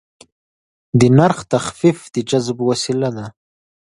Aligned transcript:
د 0.99 1.01
نرخ 1.17 1.39
تخفیف 1.53 1.99
د 2.13 2.15
جذب 2.29 2.57
وسیله 2.69 3.09
ده. 3.17 3.25